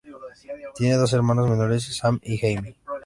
[0.73, 2.75] Tiene dos hermanos menores, Sam y Jamie.